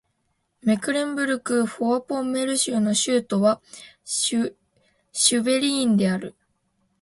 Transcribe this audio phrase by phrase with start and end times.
[0.63, 3.61] メクレンブルク＝フォアポンメルン州の州都は
[4.03, 4.55] シュ
[5.13, 6.33] ヴェリーンである